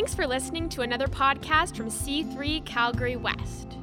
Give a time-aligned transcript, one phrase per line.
[0.00, 3.76] Thanks for listening to another podcast from C3 Calgary West.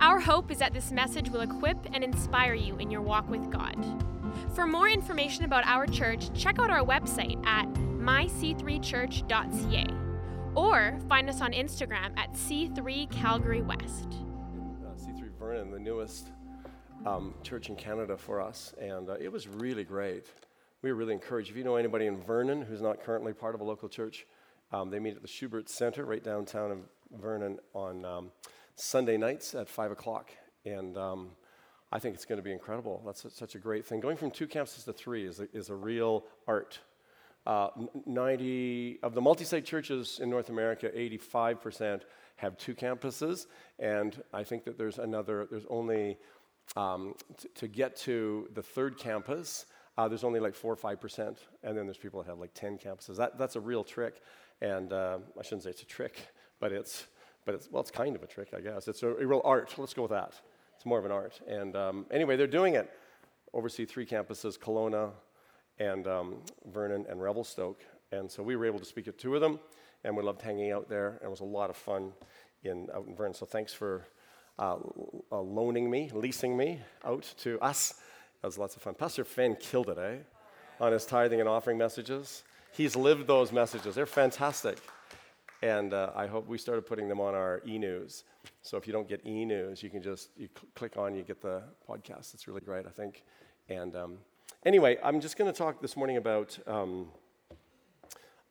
[0.00, 3.50] Our hope is that this message will equip and inspire you in your walk with
[3.50, 3.76] God.
[4.54, 9.86] For more information about our church, check out our website at myc3church.ca
[10.54, 14.14] or find us on Instagram at C3 Calgary West.
[14.82, 16.30] uh, C3 Vernon, the newest
[17.04, 20.24] um, church in Canada for us, and uh, it was really great.
[20.80, 21.50] We were really encouraged.
[21.50, 24.26] If you know anybody in Vernon who's not currently part of a local church,
[24.74, 26.82] um, they meet at the Schubert Center right downtown in
[27.20, 28.32] Vernon on um,
[28.74, 30.32] Sunday nights at 5 o'clock.
[30.64, 31.30] And um,
[31.92, 33.00] I think it's going to be incredible.
[33.06, 34.00] That's a, such a great thing.
[34.00, 36.80] Going from two campuses to three is a, is a real art.
[37.46, 37.68] Uh,
[38.04, 42.00] 90 of the multi-site churches in North America, 85%
[42.36, 43.46] have two campuses,
[43.78, 45.46] and I think that there's another.
[45.48, 46.16] There's only
[46.74, 49.66] um, t- to get to the third campus.
[49.96, 52.54] Uh, there's only like four or five percent, and then there's people that have like
[52.54, 53.16] 10 campuses.
[53.16, 54.22] That, that's a real trick,
[54.60, 56.28] and uh, I shouldn't say it's a trick,
[56.60, 57.06] but it's
[57.44, 58.88] but it's well, it's kind of a trick, I guess.
[58.88, 59.74] It's a, a real art.
[59.76, 60.34] Let's go with that.
[60.76, 61.40] It's more of an art.
[61.46, 62.90] And um, anyway, they're doing it.
[63.52, 65.10] Oversee three campuses: Kelowna,
[65.78, 66.36] and um,
[66.72, 67.84] Vernon and Revelstoke.
[68.12, 69.58] And so we were able to speak at two of them,
[70.04, 71.18] and we loved hanging out there.
[71.20, 72.12] And it was a lot of fun
[72.62, 73.34] in out in Vernon.
[73.34, 74.06] So thanks for
[74.58, 74.76] uh,
[75.32, 77.94] uh, loaning me, leasing me out to us.
[78.40, 78.94] That was lots of fun.
[78.94, 80.16] Pastor Finn killed it, eh?
[80.80, 82.44] On his tithing and offering messages.
[82.76, 83.94] He's lived those messages.
[83.94, 84.78] They're fantastic.
[85.62, 88.24] And uh, I hope we started putting them on our e-news.
[88.62, 91.40] So if you don't get e-news, you can just you cl- click on, you get
[91.40, 92.34] the podcast.
[92.34, 93.22] It's really great, I think.
[93.68, 94.18] And um,
[94.66, 96.58] anyway, I'm just going to talk this morning about.
[96.66, 97.06] Um,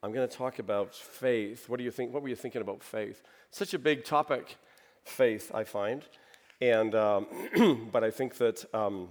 [0.01, 1.67] I'm going to talk about faith.
[1.67, 2.13] What do you think?
[2.13, 3.21] What were you thinking about faith?
[3.51, 4.55] Such a big topic,
[5.03, 5.51] faith.
[5.53, 6.03] I find,
[6.61, 9.09] and um, but I think that um,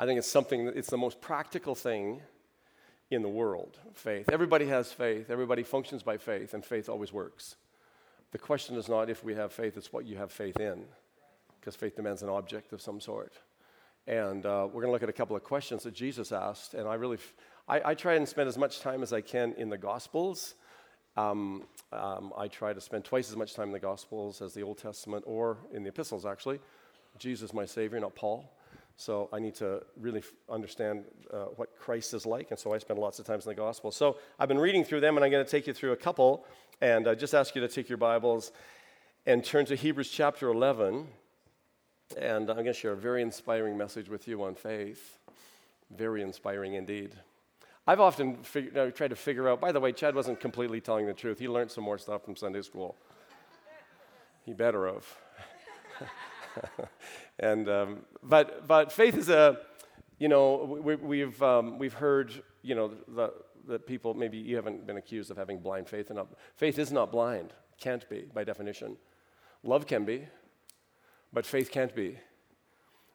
[0.00, 0.66] I think it's something.
[0.66, 2.22] That it's the most practical thing
[3.10, 3.78] in the world.
[3.94, 4.28] Faith.
[4.30, 5.30] Everybody has faith.
[5.30, 7.56] Everybody functions by faith, and faith always works.
[8.32, 10.84] The question is not if we have faith; it's what you have faith in,
[11.60, 13.32] because faith demands an object of some sort.
[14.06, 16.72] And uh, we're going to look at a couple of questions that Jesus asked.
[16.72, 17.34] And I really, f-
[17.68, 20.54] I, I try and spend as much time as I can in the Gospels.
[21.14, 24.62] Um, um, I try to spend twice as much time in the Gospels as the
[24.62, 26.58] Old Testament or in the epistles, actually.
[27.18, 28.50] Jesus, my Savior, not Paul.
[29.00, 32.50] So I need to really f- understand uh, what Christ is like.
[32.50, 33.94] And so I spend lots of times in the Gospels.
[33.94, 36.44] So I've been reading through them, and I'm going to take you through a couple.
[36.80, 38.50] And I just ask you to take your Bibles
[39.24, 41.06] and turn to Hebrews chapter 11.
[42.16, 45.20] And I'm going to share a very inspiring message with you on faith.
[45.96, 47.12] Very inspiring indeed.
[47.86, 51.06] I've often fig- uh, tried to figure out, by the way, Chad wasn't completely telling
[51.06, 51.38] the truth.
[51.38, 52.96] He learned some more stuff from Sunday school.
[54.44, 55.06] He better have.
[57.38, 59.58] and, um, but, but faith is a,
[60.18, 62.32] you know, we, we've, um, we've heard,
[62.62, 63.32] you know, the,
[63.78, 66.10] people, maybe you haven't been accused of having blind faith.
[66.10, 66.28] Enough.
[66.56, 68.96] Faith is not blind, can't be by definition.
[69.62, 70.26] Love can be,
[71.32, 72.18] but faith can't be.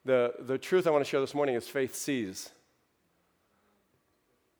[0.06, 2.52] The, the truth I want to share this morning is faith sees.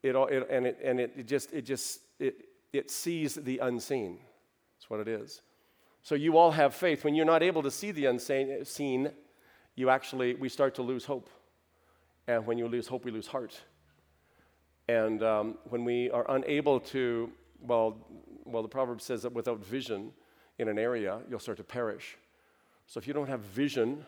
[0.02, 3.58] It, all, it, and it, and it, it just, it, just it, it sees the
[3.58, 4.18] unseen.
[4.76, 5.42] That's what it is.
[6.02, 7.04] So you all have faith.
[7.04, 9.10] When you're not able to see the unseen,
[9.76, 11.28] you actually, we start to lose hope.
[12.26, 13.60] And when you lose hope, we lose heart.
[14.88, 17.30] And um, when we are unable to,
[17.60, 17.96] well,
[18.44, 20.12] well, the proverb says that without vision
[20.58, 22.16] in an area, you'll start to perish.
[22.86, 24.04] So if you don't have vision,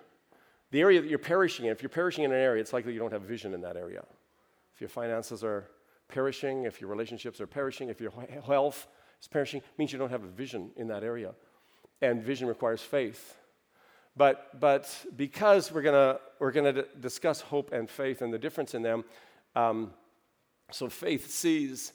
[0.70, 2.98] the area that you're perishing in, if you're perishing in an area, it's likely you
[2.98, 4.04] don't have vision in that area.
[4.74, 5.68] If your finances are
[6.08, 8.12] perishing, if your relationships are perishing, if your
[8.44, 8.86] health
[9.20, 11.32] is perishing, means you don't have a vision in that area.
[12.02, 13.36] And vision requires faith.
[14.16, 18.74] But, but because we're going we're gonna d- discuss hope and faith and the difference
[18.74, 19.04] in them,
[19.54, 19.92] um,
[20.70, 21.92] so faith sees.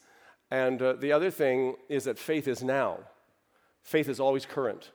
[0.51, 2.99] And uh, the other thing is that faith is now.
[3.83, 4.91] Faith is always current,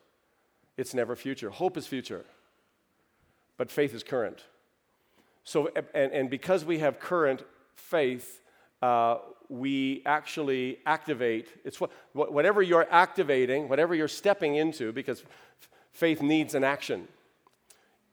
[0.77, 1.51] it's never future.
[1.51, 2.25] Hope is future,
[3.57, 4.45] but faith is current.
[5.43, 7.43] So, and, and because we have current
[7.75, 8.43] faith,
[8.83, 11.49] uh, we actually activate.
[11.65, 15.23] It's what, whatever you're activating, whatever you're stepping into, because
[15.93, 17.09] faith needs an action.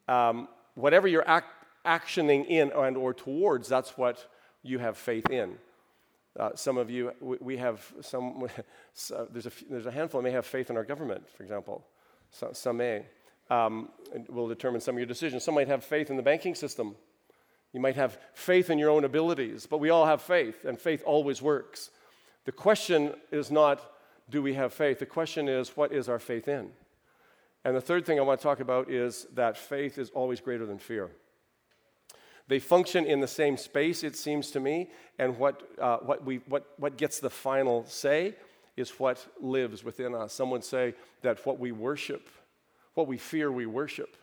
[0.08, 1.48] Um, whatever you're act,
[1.86, 4.30] actioning in and or towards, that's what
[4.64, 5.56] you have faith in.
[6.40, 8.48] Uh, some of you, we, we have some,
[8.94, 11.86] so there's, a, there's a handful that may have faith in our government, for example.
[12.32, 13.06] So, some may.
[13.50, 13.90] Um,
[14.30, 15.44] will determine some of your decisions.
[15.44, 16.96] Some might have faith in the banking system.
[17.74, 21.04] You might have faith in your own abilities, but we all have faith, and faith
[21.06, 21.90] always works.
[22.46, 23.82] The question is not,
[24.30, 25.00] do we have faith?
[25.00, 26.72] The question is, what is our faith in?
[27.66, 30.66] And the third thing I want to talk about is that faith is always greater
[30.66, 31.10] than fear.
[32.48, 36.38] They function in the same space, it seems to me, and what, uh, what, we,
[36.48, 38.36] what, what gets the final say
[38.76, 40.34] is what lives within us.
[40.34, 42.28] Some would say that what we worship,
[42.96, 44.18] what we fear, we worship,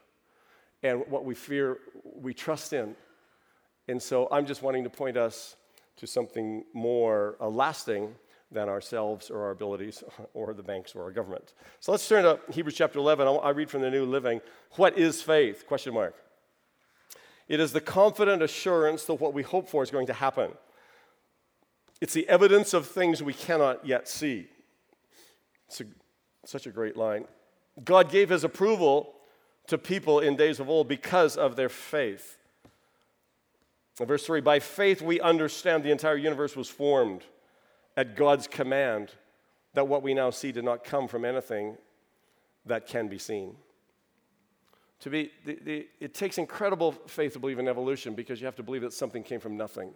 [0.83, 2.95] and what we fear, we trust in.
[3.89, 5.57] And so I'm just wanting to point us
[5.97, 8.15] to something more uh, lasting
[8.53, 10.03] than ourselves or our abilities
[10.35, 11.55] or the banks or our government.
[11.81, 13.27] So let's turn to Hebrews chapter 11.
[13.43, 14.41] I read from the New Living.
[14.73, 15.67] What is faith?
[15.67, 16.15] Question mark.
[17.49, 20.53] It is the confident assurance that what we hope for is going to happen.
[22.01, 24.47] It's the evidence of things we cannot yet see.
[25.69, 25.85] It's a,
[26.45, 27.27] such a great line.
[27.85, 29.15] God gave his approval
[29.67, 32.39] to people in days of old because of their faith.
[34.01, 37.25] In verse 3 By faith we understand the entire universe was formed
[38.01, 39.11] at God's command,
[39.75, 41.77] that what we now see did not come from anything
[42.65, 43.57] that can be seen.
[45.01, 48.57] To be, the, the, it takes incredible faith to believe in evolution because you have
[48.57, 49.93] to believe that something came from nothing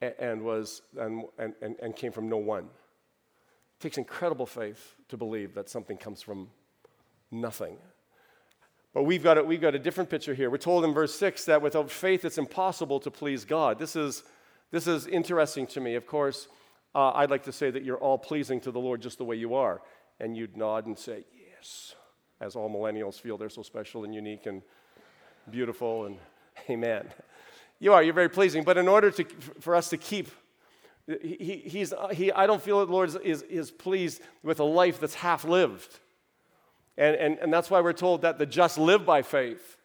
[0.00, 2.64] and, was, and, and, and came from no one.
[2.64, 6.48] It takes incredible faith to believe that something comes from
[7.30, 7.76] nothing.
[8.94, 10.48] But we've got, a, we've got a different picture here.
[10.48, 13.78] We're told in verse 6 that without faith it's impossible to please God.
[13.78, 14.22] This is,
[14.70, 15.94] this is interesting to me.
[15.94, 16.48] Of course,
[16.94, 19.36] uh, I'd like to say that you're all pleasing to the Lord just the way
[19.36, 19.82] you are.
[20.20, 21.24] And you'd nod and say,
[21.56, 21.94] Yes,
[22.40, 24.62] as all millennials feel they're so special and unique and
[25.50, 26.18] beautiful and
[26.70, 27.08] amen.
[27.80, 28.64] You are, you're very pleasing.
[28.64, 29.24] But in order to,
[29.60, 30.30] for us to keep,
[31.06, 35.00] he, he's, he, I don't feel that the Lord is, is, pleased with a life
[35.00, 35.98] that's half lived.
[36.96, 39.76] And, and, and that's why we're told that the just live by faith.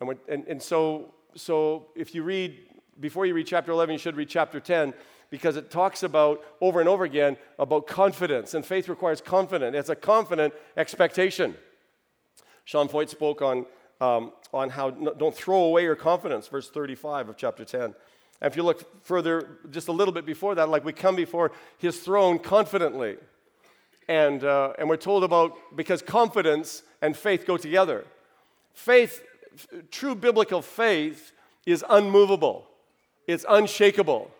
[0.00, 2.58] And, and, and so, so if you read,
[3.00, 4.94] before you read chapter 11, you should read chapter 10
[5.30, 8.54] because it talks about over and over again about confidence.
[8.54, 11.54] And faith requires confidence, it's a confident expectation.
[12.64, 13.64] Sean Feucht spoke on,
[14.00, 17.94] um, on how don't throw away your confidence, verse 35 of chapter 10.
[18.40, 21.52] And if you look further, just a little bit before that, like we come before
[21.78, 23.16] his throne confidently.
[24.08, 28.04] And, uh, and we're told about because confidence and faith go together.
[28.74, 29.22] Faith,
[29.90, 31.32] true biblical faith,
[31.66, 32.66] is unmovable,
[33.26, 34.30] it's unshakable,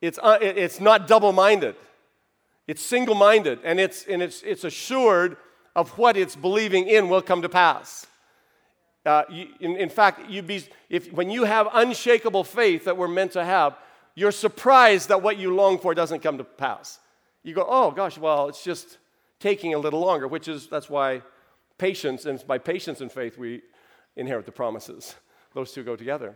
[0.00, 1.76] it's, uh, it's not double minded,
[2.66, 5.36] it's single minded, and, it's, and it's, it's assured
[5.76, 8.06] of what it's believing in will come to pass.
[9.06, 13.08] Uh, you, in, in, fact, you be, if, when you have unshakable faith that we're
[13.08, 13.76] meant to have,
[14.14, 16.98] you're surprised that what you long for doesn't come to pass
[17.42, 18.98] you go, oh gosh, well, it's just
[19.38, 21.22] taking a little longer, which is, that's why
[21.78, 23.62] patience, and by patience and faith, we
[24.16, 25.14] inherit the promises.
[25.54, 26.34] Those two go together.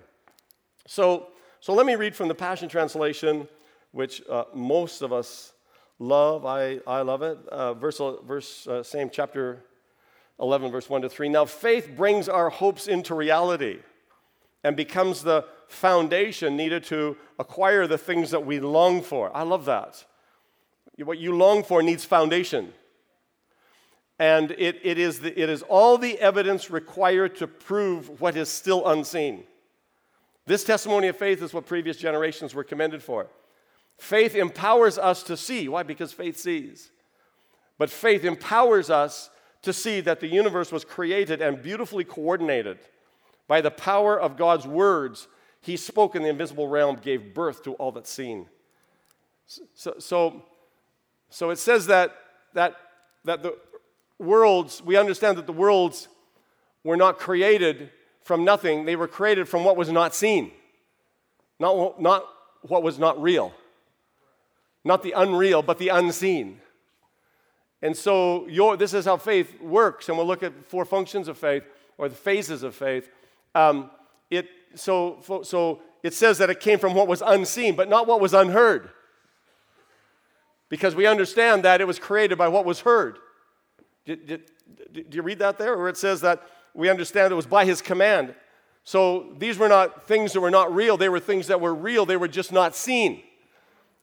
[0.87, 1.29] So,
[1.65, 3.49] so let me read from the Passion Translation,
[3.91, 5.55] which uh, most of us
[5.99, 6.45] love.
[6.45, 7.39] I, I love it.
[7.49, 9.65] Uh, verse, verse uh, same chapter
[10.39, 11.31] 11, verse 1 to 3.
[11.31, 13.79] Now, faith brings our hopes into reality
[14.63, 19.35] and becomes the foundation needed to acquire the things that we long for.
[19.35, 20.05] I love that.
[20.99, 22.75] What you long for needs foundation.
[24.19, 28.51] And it, it, is the, it is all the evidence required to prove what is
[28.51, 29.45] still unseen.
[30.47, 33.29] This testimony of faith is what previous generations were commended for.
[33.99, 35.69] Faith empowers us to see.
[35.69, 35.83] Why?
[35.83, 36.91] Because faith sees.
[37.79, 39.31] But faith empowers us
[39.63, 42.79] to see that the universe was created and beautifully coordinated
[43.49, 45.29] by the power of God's words.
[45.61, 48.47] He spoke in the invisible realm, gave birth to all that's seen.
[49.47, 50.43] So, so
[51.35, 52.15] so it says that,
[52.53, 52.77] that,
[53.25, 53.57] that the
[54.21, 56.07] worlds, we understand that the worlds
[56.85, 57.91] were not created
[58.25, 60.51] from nothing, they were created from what was not seen,
[61.61, 62.27] not, not
[62.63, 63.55] what was not real.
[64.87, 66.61] Not the unreal, but the unseen.
[67.81, 71.39] And so your, this is how faith works, and we'll look at four functions of
[71.39, 71.63] faith,
[71.97, 73.09] or the phases of faith.
[73.55, 73.91] Um,
[74.31, 78.21] it, so, so it says that it came from what was unseen, but not what
[78.21, 78.91] was unheard
[80.69, 83.19] because we understand that it was created by what was heard.
[84.07, 84.51] Do, did,
[84.93, 85.77] did, you read that there?
[85.79, 86.43] Where it says that
[86.75, 88.35] we understand it was by his command.
[88.83, 92.05] So these were not things that were not real, they were things that were real,
[92.05, 93.23] they were just not seen.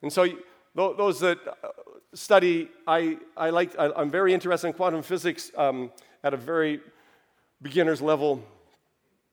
[0.02, 0.26] And so
[0.74, 1.68] those that uh,
[2.14, 5.92] study, I, I like, I, am very interested in quantum physics um,
[6.24, 6.80] at a very
[7.60, 8.42] beginner's level.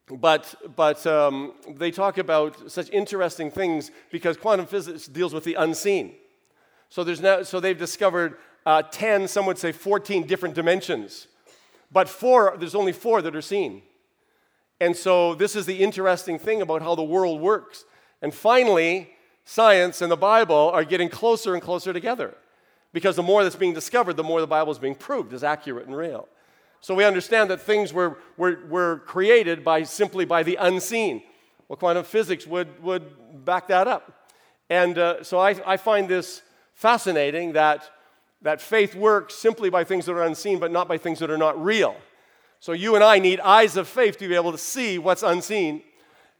[0.06, 5.54] But, but um, they talk about such interesting things because quantum physics deals with the
[5.54, 6.14] unseen.
[6.88, 11.28] So, there's now, so they've discovered uh, 10, some would say 14 different dimensions.
[11.92, 13.82] But four, there's only four that are seen.
[14.80, 17.84] And so this is the interesting thing about how the world works.
[18.22, 19.10] And finally,
[19.44, 22.34] science and the Bible are getting closer and closer together.
[22.92, 25.86] Because the more that's being discovered, the more the Bible is being proved as accurate
[25.86, 26.28] and real.
[26.80, 31.22] So we understand that things were, were, were created by simply by the unseen.
[31.68, 34.28] Well, quantum physics would, would back that up.
[34.70, 36.42] And uh, so I, I find this
[36.74, 37.88] fascinating that,
[38.42, 41.38] that faith works simply by things that are unseen, but not by things that are
[41.38, 41.96] not real.
[42.60, 45.82] So you and I need eyes of faith to be able to see what's unseen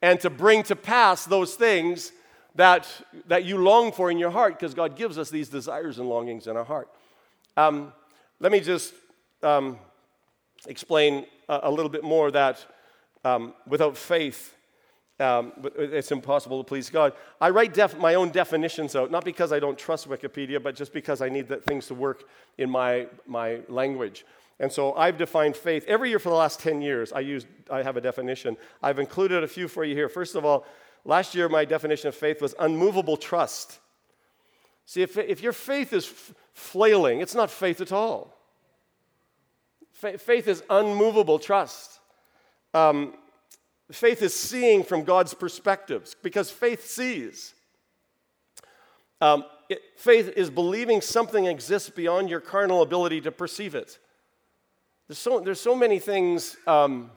[0.02, 2.12] and to bring to pass those things
[2.54, 2.88] that,
[3.26, 6.46] that you long for in your heart because God gives us these desires and longings
[6.46, 6.88] in our heart.
[7.56, 7.92] Um,
[8.38, 8.94] let me just
[9.42, 9.78] um,
[10.66, 12.64] explain a, a, little bit more that
[13.24, 14.54] um, without faith,
[15.20, 17.12] um, it's impossible to please God.
[17.40, 20.92] I write def- my own definitions out, not because I don't trust Wikipedia, but just
[20.92, 22.24] because I need the things to work
[22.58, 24.24] in my, my language.
[24.58, 25.84] And so I've defined faith.
[25.86, 28.56] Every year for the last 10 years, I, use, I have a definition.
[28.82, 30.08] I've included a few for you here.
[30.08, 30.66] First of all,
[31.04, 33.78] last year my definition of faith was unmovable trust.
[34.86, 38.36] See, if, if your faith is f- flailing, it's not faith at all.
[39.92, 42.00] Fa- faith is unmovable trust.
[42.74, 43.14] Um,
[43.92, 47.54] Faith is seeing from God's perspectives because faith sees.
[49.20, 53.98] Um, it, faith is believing something exists beyond your carnal ability to perceive it.
[55.08, 57.10] There's so, there's so many things um,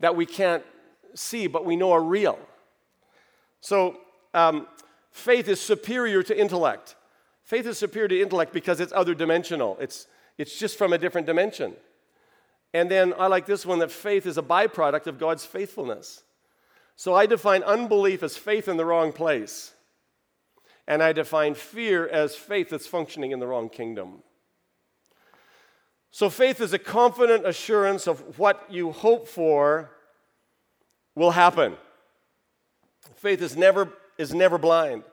[0.00, 0.64] that we can't
[1.14, 2.38] see, but we know are real.
[3.60, 3.98] So,
[4.32, 4.66] um,
[5.10, 6.96] faith is superior to intellect.
[7.44, 10.06] Faith is superior to intellect because it's other dimensional, it's,
[10.38, 11.74] it's just from a different dimension.
[12.72, 16.22] And then I like this one that faith is a byproduct of God's faithfulness.
[16.96, 19.72] So I define unbelief as faith in the wrong place.
[20.86, 24.22] And I define fear as faith that's functioning in the wrong kingdom.
[26.10, 29.90] So faith is a confident assurance of what you hope for
[31.14, 31.76] will happen.
[33.16, 35.04] Faith is never, is never blind,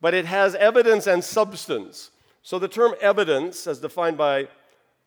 [0.00, 2.10] but it has evidence and substance.
[2.42, 4.48] So the term evidence, as defined by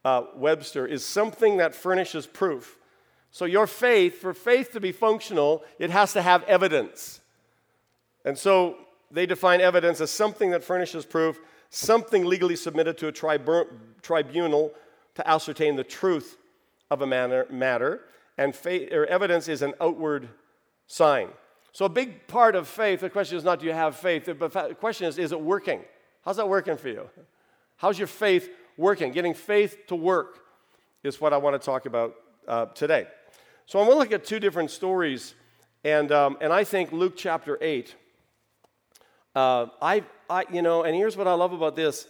[0.07, 2.77] uh, Webster, is something that furnishes proof.
[3.29, 7.19] So, your faith, for faith to be functional, it has to have evidence.
[8.23, 8.77] And so,
[9.11, 13.67] they define evidence as something that furnishes proof, something legally submitted to a tribu-
[14.01, 14.71] tribunal
[15.15, 16.37] to ascertain the truth
[16.89, 17.99] of a manner, matter.
[18.37, 20.29] And faith, or evidence is an outward
[20.85, 21.27] sign.
[21.73, 24.53] So, a big part of faith, the question is not do you have faith, but
[24.53, 25.81] the question is, is it working?
[26.23, 27.09] How's that working for you?
[27.75, 29.11] How's your faith working.
[29.11, 30.39] Getting faith to work
[31.03, 32.15] is what I want to talk about
[32.47, 33.07] uh, today.
[33.65, 35.33] So I'm going to look at two different stories,
[35.83, 37.95] and, um, and I think Luke chapter 8.
[39.35, 42.07] Uh, I, I, you know, and here's what I love about this.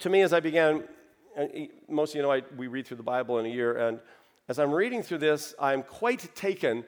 [0.00, 0.84] To me, as I began,
[1.88, 3.98] most of you know I, we read through the Bible in a year, and
[4.48, 6.84] as I'm reading through this, I'm quite taken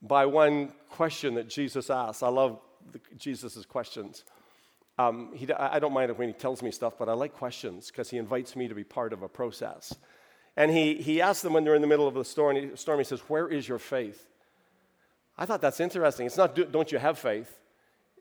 [0.00, 2.22] by one question that Jesus asks.
[2.22, 2.58] I love
[3.16, 4.24] Jesus' questions.
[4.98, 8.10] Um, he, I don't mind when he tells me stuff, but I like questions because
[8.10, 9.94] he invites me to be part of a process.
[10.56, 12.98] And he, he asks them when they're in the middle of the storm, he, storm,
[12.98, 14.28] he says, Where is your faith?
[15.38, 16.26] I thought that's interesting.
[16.26, 17.58] It's not, don't you have faith?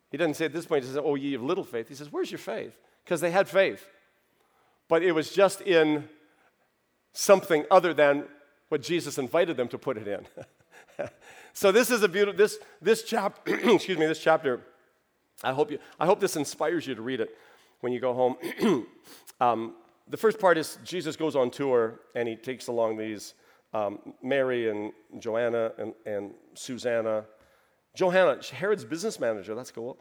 [0.09, 1.89] He doesn't say at this point, he says, Oh, ye of little faith.
[1.89, 2.73] He says, Where's your faith?
[3.03, 3.85] Because they had faith.
[4.87, 6.07] But it was just in
[7.13, 8.25] something other than
[8.69, 10.25] what Jesus invited them to put it in.
[11.53, 14.61] so this is a beautiful, this, this chapter, excuse me, this chapter
[15.43, 17.35] I hope, you, I hope this inspires you to read it
[17.79, 18.85] when you go home.
[19.41, 19.73] um,
[20.07, 23.33] the first part is Jesus goes on tour and he takes along these
[23.73, 27.25] um, Mary and Joanna and, and Susanna.
[27.95, 29.97] Johanna, Herod's business manager, that's cool.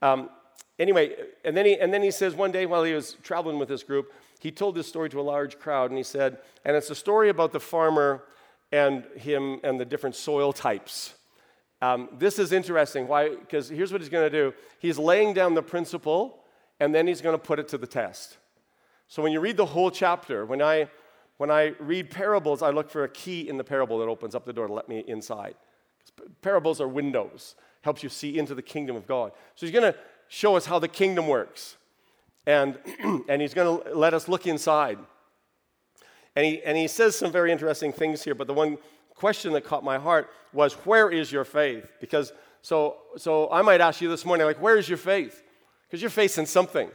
[0.00, 0.30] Um,
[0.78, 3.68] anyway, and then, he, and then he says one day while he was traveling with
[3.68, 6.90] this group, he told this story to a large crowd and he said, and it's
[6.90, 8.24] a story about the farmer
[8.72, 11.14] and him and the different soil types.
[11.82, 13.08] Um, this is interesting.
[13.08, 13.30] Why?
[13.30, 16.38] Because here's what he's going to do he's laying down the principle,
[16.80, 18.38] and then he's going to put it to the test.
[19.08, 20.88] So when you read the whole chapter, when I,
[21.36, 24.46] when I read parables, I look for a key in the parable that opens up
[24.46, 25.54] the door to let me inside.
[26.40, 29.32] Parables are windows, helps you see into the kingdom of God.
[29.56, 29.98] So he's going to
[30.28, 31.76] show us how the kingdom works.
[32.46, 32.78] And,
[33.28, 34.98] and he's going to let us look inside.
[36.34, 38.78] And he, and he says some very interesting things here, but the one
[39.22, 41.86] question that caught my heart was, Where is your faith?
[42.00, 45.44] Because so, so I might ask you this morning, like, where is your faith?
[45.86, 46.90] Because you're facing something.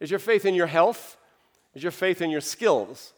[0.00, 1.16] Is your faith in your health?
[1.74, 3.12] Is your faith in your skills?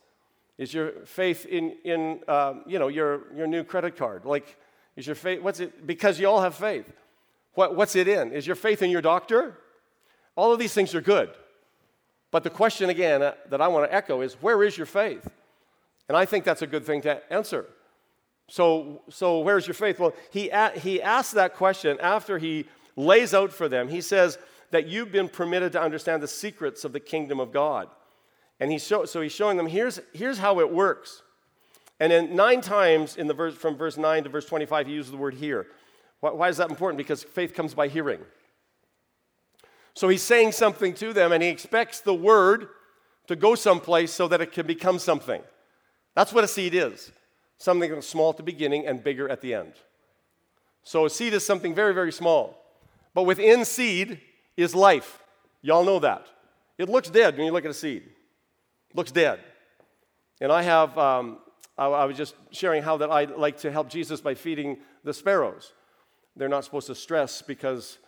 [0.58, 4.26] Is your faith in, in um, you know, your, your new credit card?
[4.26, 4.58] Like,
[4.94, 6.90] is your faith, what's it, because you all have faith.
[7.54, 8.32] What, what's it in?
[8.32, 9.56] Is your faith in your doctor?
[10.36, 11.30] All of these things are good.
[12.30, 15.26] But the question again uh, that I want to echo is, where is your faith?
[16.08, 17.66] And I think that's a good thing to answer.
[18.50, 20.00] So, so where's your faith?
[20.00, 22.66] Well, he, he asks that question after he
[22.96, 23.86] lays out for them.
[23.86, 24.38] He says
[24.72, 27.88] that you've been permitted to understand the secrets of the kingdom of God.
[28.58, 31.22] And he's show, so he's showing them here's, here's how it works.
[32.00, 35.12] And then nine times in the verse, from verse 9 to verse 25, he uses
[35.12, 35.68] the word hear.
[36.18, 36.98] Why, why is that important?
[36.98, 38.20] Because faith comes by hearing.
[39.94, 42.66] So he's saying something to them, and he expects the word
[43.28, 45.40] to go someplace so that it can become something.
[46.16, 47.12] That's what a seed is
[47.60, 49.74] something small at the beginning and bigger at the end.
[50.82, 52.56] So a seed is something very, very small.
[53.14, 54.18] But within seed
[54.56, 55.22] is life.
[55.60, 56.26] Y'all know that.
[56.78, 58.02] It looks dead when you look at a seed.
[58.02, 59.40] It looks dead.
[60.40, 61.38] And I have, um,
[61.76, 65.12] I, I was just sharing how that I like to help Jesus by feeding the
[65.12, 65.74] sparrows.
[66.36, 67.98] They're not supposed to stress because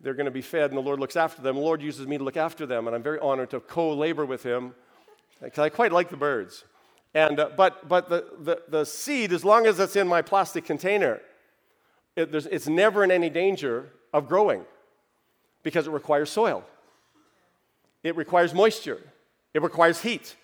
[0.00, 1.56] they're going to be fed and the Lord looks after them.
[1.56, 4.24] The Lord uses me to look after them, and I'm very honored to co labor
[4.24, 4.72] with Him
[5.42, 6.64] because I quite like the birds.
[7.16, 10.66] And, uh, but but the, the, the seed, as long as it's in my plastic
[10.66, 11.22] container,
[12.14, 14.66] it, it's never in any danger of growing
[15.62, 16.62] because it requires soil,
[18.02, 19.00] it requires moisture,
[19.54, 20.36] it requires heat.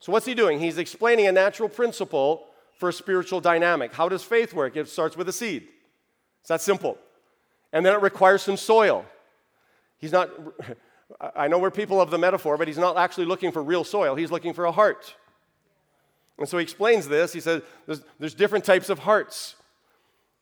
[0.00, 0.58] So, what's he doing?
[0.58, 2.46] He's explaining a natural principle
[2.78, 3.92] for a spiritual dynamic.
[3.92, 4.74] How does faith work?
[4.74, 5.68] It starts with a seed.
[6.40, 6.96] It's that simple.
[7.74, 9.04] And then it requires some soil.
[9.98, 10.30] He's not,
[11.36, 14.14] I know we're people of the metaphor, but he's not actually looking for real soil.
[14.14, 15.14] He's looking for a heart.
[16.38, 17.32] And so he explains this.
[17.32, 19.56] He says there's, there's different types of hearts.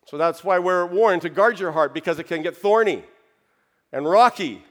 [0.06, 3.04] So that's why we're warned to guard your heart because it can get thorny
[3.92, 4.64] and rocky.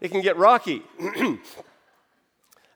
[0.00, 0.82] It can get rocky.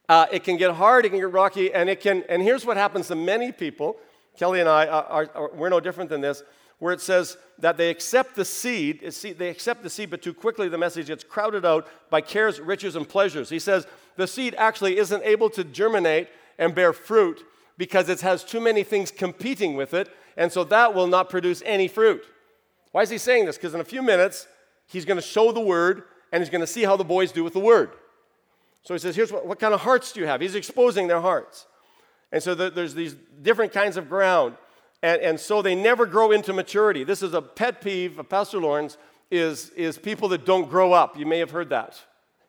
[0.09, 2.77] uh, it can get hard, it can get rocky, and it can, and here's what
[2.77, 3.97] happens to many people.
[4.37, 6.43] Kelly and I, are, are, we're no different than this,
[6.79, 9.01] where it says that they accept the seed,
[9.39, 12.97] they accept the seed, but too quickly the message gets crowded out by cares, riches,
[12.97, 13.49] and pleasures.
[13.49, 16.29] He says the seed actually isn't able to germinate
[16.59, 17.43] and bear fruit
[17.79, 21.63] because it has too many things competing with it, and so that will not produce
[21.65, 22.25] any fruit.
[22.93, 23.57] Why is he saying this?
[23.57, 24.47] Because in a few minutes,
[24.87, 27.45] he's going to show the word and he's going to see how the boys do
[27.45, 27.91] with the word.
[28.83, 30.41] So he says, Here's what, what kind of hearts do you have?
[30.41, 31.67] He's exposing their hearts.
[32.33, 34.57] And so the, there's these different kinds of ground.
[35.03, 37.05] And, and so they never grow into maturity.
[37.05, 38.97] This is a pet peeve of Pastor Lawrence
[39.31, 41.19] is, is people that don't grow up.
[41.19, 42.01] You may have heard that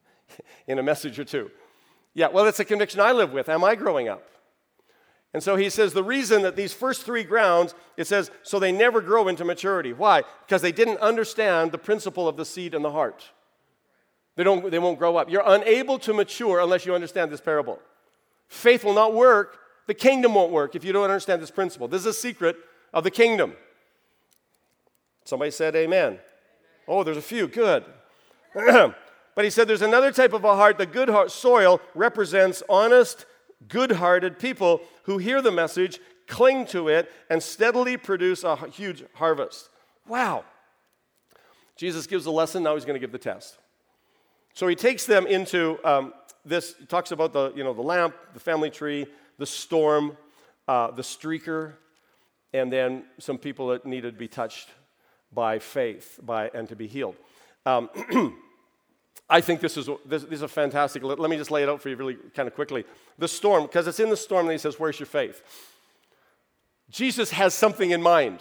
[0.67, 1.51] in a message or two.
[2.13, 3.49] Yeah, well, it's a conviction I live with.
[3.49, 4.27] Am I growing up?
[5.33, 8.71] And so he says the reason that these first three grounds, it says, so they
[8.71, 9.93] never grow into maturity.
[9.93, 10.23] Why?
[10.45, 13.29] Because they didn't understand the principle of the seed and the heart.
[14.35, 15.29] They, don't, they won't grow up.
[15.29, 17.79] You're unable to mature unless you understand this parable.
[18.47, 21.87] Faith will not work, the kingdom won't work if you don't understand this principle.
[21.87, 22.57] This is a secret
[22.93, 23.53] of the kingdom.
[25.23, 26.19] Somebody said amen.
[26.87, 27.47] Oh, there's a few.
[27.47, 27.83] Good.
[28.53, 28.95] but
[29.43, 30.77] he said there's another type of a heart.
[30.77, 33.25] The good heart soil represents honest,
[33.67, 39.03] good hearted people who hear the message, cling to it, and steadily produce a huge
[39.13, 39.69] harvest.
[40.07, 40.45] Wow.
[41.77, 43.57] Jesus gives a lesson, now he's going to give the test.
[44.53, 48.39] So he takes them into um, this, talks about the, you know, the lamp, the
[48.39, 49.05] family tree,
[49.37, 50.17] the storm,
[50.67, 51.73] uh, the streaker,
[52.53, 54.69] and then some people that needed to be touched
[55.31, 57.15] by faith by, and to be healed.
[57.65, 57.89] Um,
[59.29, 61.03] I think this is, this, this, is a fantastic.
[61.03, 62.85] Let, me just lay it out for you really kind of quickly.
[63.17, 65.41] The storm, because it's in the storm that he says, Where's your faith?
[66.89, 68.39] Jesus has something in mind.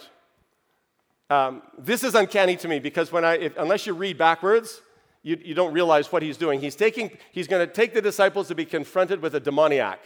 [1.29, 4.81] Um, this is uncanny to me because when I, if, unless you read backwards,
[5.23, 6.61] you, you don't realize what he's doing.
[6.61, 9.99] He's, taking, he's going to take the disciples to be confronted with a demoniac.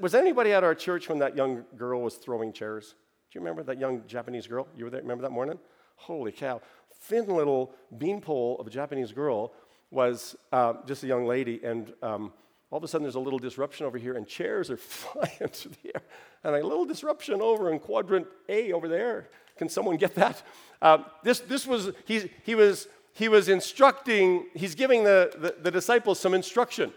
[0.00, 2.94] Was anybody at our church when that young girl was throwing chairs?
[3.30, 4.66] Do you remember that young Japanese girl?
[4.74, 5.02] You were there?
[5.02, 5.58] Remember that morning?
[5.96, 6.62] Holy cow.
[7.02, 9.52] Thin little beanpole of a Japanese girl
[9.90, 12.32] was uh, just a young lady, and um,
[12.70, 15.72] all of a sudden there's a little disruption over here, and chairs are flying through
[15.82, 16.02] the air.
[16.44, 19.28] And a little disruption over in quadrant A over there.
[19.58, 20.42] Can someone get that?
[20.80, 25.70] Uh, this, this was, he, he was, he was instructing, he's giving the, the, the
[25.70, 26.90] disciples some instruction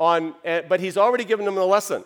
[0.00, 2.04] on, uh, but he's already given them a lesson.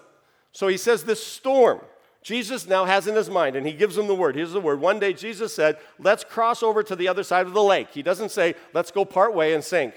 [0.57, 1.83] So he says this storm,
[2.23, 4.35] Jesus now has in his mind, and he gives them the word.
[4.35, 4.81] Here's the word.
[4.81, 7.89] One day Jesus said, Let's cross over to the other side of the lake.
[7.93, 9.93] He doesn't say, Let's go part way and sink.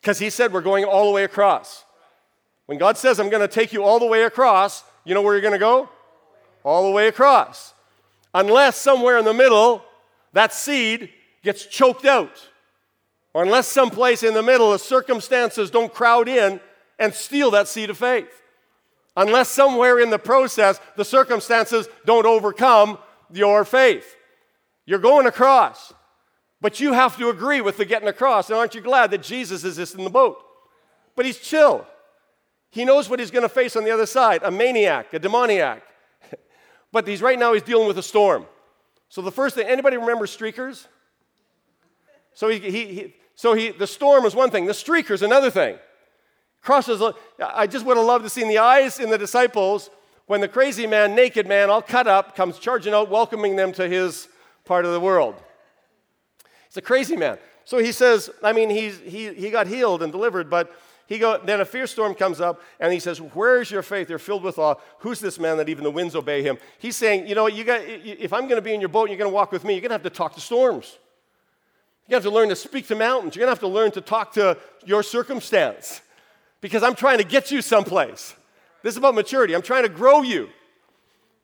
[0.00, 1.84] Because he said, We're going all the way across.
[2.64, 5.34] When God says, I'm going to take you all the way across, you know where
[5.34, 5.90] you're going to go?
[6.62, 7.74] All the way across.
[8.32, 9.84] Unless somewhere in the middle,
[10.32, 11.10] that seed
[11.42, 12.48] gets choked out.
[13.34, 16.60] Or unless someplace in the middle, the circumstances don't crowd in
[16.98, 18.40] and steal that seed of faith
[19.16, 22.98] unless somewhere in the process the circumstances don't overcome
[23.32, 24.16] your faith.
[24.86, 25.92] You're going across,
[26.60, 28.50] but you have to agree with the getting across.
[28.50, 30.38] And aren't you glad that Jesus is just in the boat?
[31.16, 31.86] But he's chill.
[32.70, 35.82] He knows what he's going to face on the other side a maniac, a demoniac.
[36.92, 38.46] but he's right now he's dealing with a storm.
[39.08, 40.88] So the first thing, anybody remember streakers?
[42.34, 45.78] So he, he, he so he, the storm is one thing, the streaker's another thing
[46.64, 47.00] crosses.
[47.38, 49.90] I just would have loved to see in the eyes in the disciples
[50.26, 53.86] when the crazy man, naked man, all cut up, comes charging out, welcoming them to
[53.86, 54.28] his
[54.64, 55.34] part of the world.
[56.66, 57.38] He's a crazy man.
[57.66, 60.74] So he says, I mean, he's, he, he got healed and delivered, but
[61.06, 64.08] he go, then a fierce storm comes up, and he says, Where is your faith?
[64.08, 64.76] You're filled with awe.
[65.00, 66.56] Who's this man that even the winds obey him?
[66.78, 69.10] He's saying, You know, you got, if I'm going to be in your boat and
[69.10, 70.98] you're going to walk with me, you're going to have to talk to storms.
[72.06, 73.36] You're going to have to learn to speak to mountains.
[73.36, 76.00] You're going to have to learn to talk to your circumstance
[76.64, 78.34] because I'm trying to get you someplace.
[78.82, 79.52] This is about maturity.
[79.52, 80.48] I'm trying to grow you.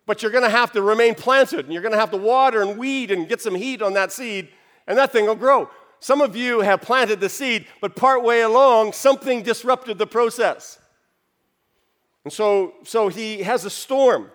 [0.06, 2.62] But you're going to have to remain planted and you're going to have to water
[2.62, 4.48] and weed and get some heat on that seed,
[4.86, 5.68] and that thing will grow.
[5.98, 10.78] Some of you have planted the seed, but partway along, something disrupted the process.
[12.24, 14.30] And so, so he has a storm.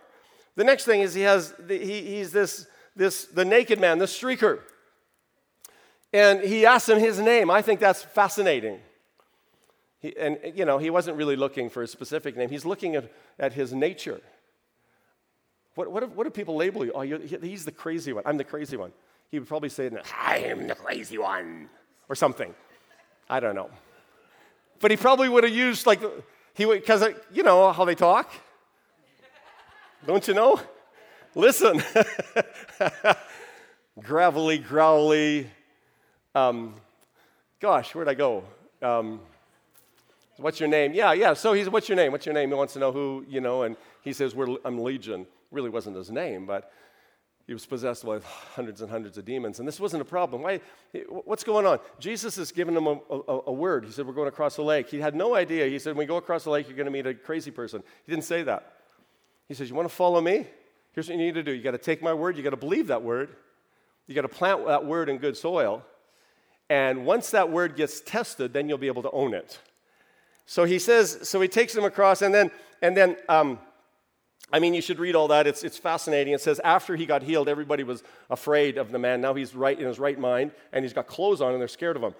[0.56, 4.06] The next thing is he has the, he, he's this, this the naked man, the
[4.06, 4.60] streaker.
[6.13, 7.50] And he asks him his name.
[7.50, 8.82] I think that's fascinating.
[10.06, 12.50] He, and, you know, he wasn't really looking for a specific name.
[12.50, 14.22] He's looking at, at his nature.
[15.76, 16.91] What, what, what do people label you?
[16.94, 18.24] Oh, he's the crazy one.
[18.26, 18.91] I'm the crazy one
[19.32, 21.70] he would probably say, I am the crazy one,
[22.10, 22.54] or something.
[23.30, 23.70] I don't know.
[24.80, 26.02] But he probably would have used, like,
[26.54, 28.32] he would, because, you know how they talk?
[30.06, 30.62] Don't you know?
[31.34, 31.82] Listen.
[34.00, 35.50] Gravelly, growly.
[36.34, 36.76] Um,
[37.60, 38.44] gosh, where'd I go?
[38.82, 39.20] Um,
[40.38, 40.93] what's your name?
[40.93, 41.34] Yeah, yeah.
[41.34, 42.12] So he's, what's your name?
[42.12, 42.50] What's your name?
[42.50, 45.26] He wants to know who, you know, and he says, We're, I'm Legion.
[45.52, 46.71] Really wasn't his name, but
[47.48, 50.41] he was possessed with hundreds and hundreds of demons, and this wasn't a problem.
[50.41, 50.62] Why,
[51.08, 51.80] what's going on?
[52.00, 53.86] Jesus has given him a, a, a, word.
[53.86, 54.89] He said, We're going across the lake.
[54.89, 55.67] He had no idea.
[55.67, 57.84] He said, When we go across the lake, you're going to meet a crazy person.
[58.06, 58.74] He didn't say that.
[59.48, 60.48] He says, You want to follow me?
[60.93, 62.58] Here's what you need to do you got to take my word, you got to
[62.58, 63.36] believe that word,
[64.08, 65.84] you got to plant that word in good soil,
[66.69, 69.60] and once that word gets tested, then you'll be able to own it.
[70.45, 73.60] So he says, so he takes him across, and then, and then, um,
[74.53, 75.47] I mean, you should read all that.
[75.47, 76.34] It's, it's fascinating.
[76.34, 79.21] It says after he got healed, everybody was afraid of the man.
[79.21, 81.95] Now he's right in his right mind, and he's got clothes on, and they're scared
[81.95, 82.13] of him.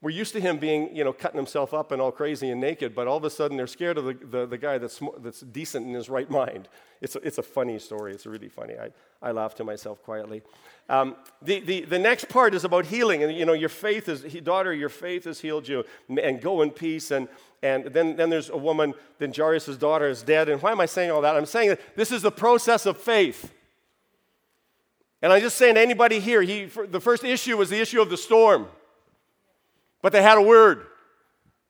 [0.00, 2.94] We're used to him being, you know, cutting himself up and all crazy and naked,
[2.94, 5.86] but all of a sudden they're scared of the, the, the guy that's, that's decent
[5.86, 6.68] in his right mind.
[7.00, 8.14] It's a, it's a funny story.
[8.14, 8.74] It's really funny.
[8.78, 10.42] I, I laugh to myself quietly.
[10.88, 13.24] Um, the, the, the next part is about healing.
[13.24, 16.70] And, you know, your faith is, daughter, your faith has healed you, and go in
[16.70, 17.10] peace.
[17.10, 17.28] And,
[17.64, 20.48] and then, then there's a woman, then Jairus' daughter is dead.
[20.48, 21.34] And why am I saying all that?
[21.34, 23.52] I'm saying that this is the process of faith.
[25.22, 28.10] And I'm just saying to anybody here, he, the first issue was the issue of
[28.10, 28.68] the storm.
[30.02, 30.86] But they had a word.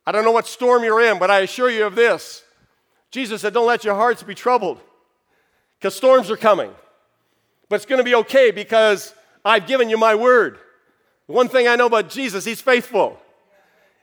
[0.06, 2.42] I don't know what storm you're in, but I assure you of this.
[3.10, 4.80] Jesus said, Don't let your hearts be troubled,
[5.78, 6.70] because storms are coming.
[7.68, 9.14] But it's going to be okay because
[9.44, 10.58] I've given you my word.
[11.26, 13.20] One thing I know about Jesus, he's faithful.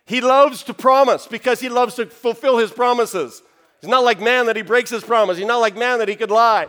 [0.05, 3.41] He loves to promise because he loves to fulfill his promises.
[3.81, 5.38] He's not like man that he breaks his promise.
[5.38, 6.67] He's not like man that he could lie.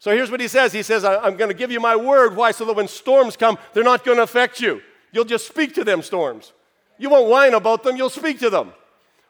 [0.00, 2.34] So here's what he says He says, I'm going to give you my word.
[2.34, 2.50] Why?
[2.50, 4.82] So that when storms come, they're not going to affect you.
[5.12, 6.52] You'll just speak to them, storms.
[7.00, 8.74] You won't whine about them, you'll speak to them.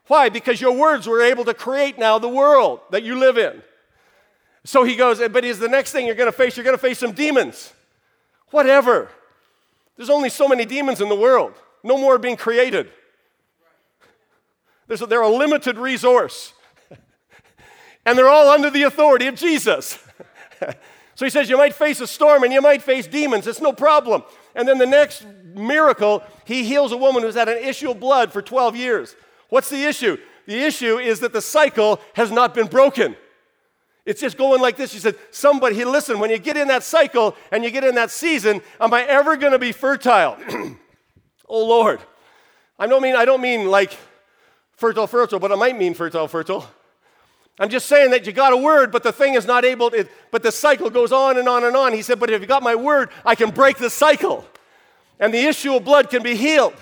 [0.09, 0.29] Why?
[0.29, 3.63] Because your words were able to create now the world that you live in.
[4.65, 6.83] So he goes, but is the next thing you're going to face, you're going to
[6.83, 7.73] face some demons.
[8.51, 9.09] Whatever.
[9.97, 11.55] There's only so many demons in the world,
[11.85, 12.91] no more being created.
[14.89, 16.53] There's a, they're a limited resource.
[18.05, 19.97] and they're all under the authority of Jesus.
[21.15, 23.47] so he says, You might face a storm and you might face demons.
[23.47, 24.25] It's no problem.
[24.57, 25.25] And then the next
[25.55, 29.17] miracle, he heals a woman who's had an issue of blood for 12 years.
[29.49, 30.17] What's the issue?
[30.47, 33.17] The issue is that the cycle has not been broken.
[34.07, 34.91] It's just going like this.
[34.91, 37.95] She said, Somebody, he listen, when you get in that cycle and you get in
[37.97, 40.37] that season, am I ever going to be fertile?
[41.49, 42.01] oh Lord.
[42.79, 43.97] I don't mean, I don't mean like
[44.73, 46.67] fertile, fertile, but I might mean fertile, fertile.
[47.59, 50.09] I'm just saying that you got a word, but the thing is not able to,
[50.31, 51.93] but the cycle goes on and on and on.
[51.93, 54.47] He said, But if you got my word, I can break the cycle.
[55.21, 56.75] And the issue of blood can be healed.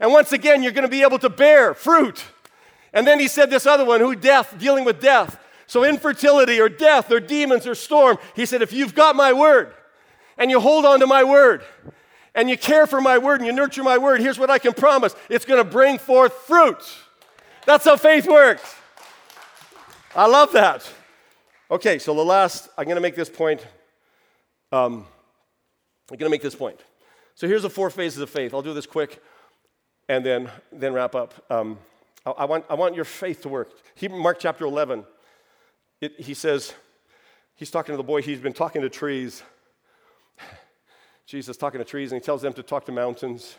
[0.00, 2.24] And once again, you're going to be able to bear fruit.
[2.92, 5.38] And then he said this other one, who death, dealing with death.
[5.66, 8.18] So infertility or death or demons or storm.
[8.34, 9.74] He said, if you've got my word
[10.38, 11.64] and you hold on to my word
[12.34, 14.72] and you care for my word and you nurture my word, here's what I can
[14.72, 16.78] promise it's going to bring forth fruit.
[17.66, 18.76] That's how faith works.
[20.14, 20.88] I love that.
[21.68, 23.66] Okay, so the last, I'm going to make this point.
[24.70, 25.04] Um,
[26.10, 26.80] I'm going to make this point.
[27.36, 28.54] So here's the four phases of faith.
[28.54, 29.22] I'll do this quick
[30.08, 31.34] and then, then wrap up.
[31.50, 31.78] Um,
[32.24, 33.70] I, I, want, I want your faith to work.
[33.94, 35.04] He, Mark chapter 11,
[36.00, 36.72] it, he says,
[37.54, 39.42] he's talking to the boy, he's been talking to trees.
[41.26, 43.56] Jesus talking to trees, and he tells them to talk to mountains.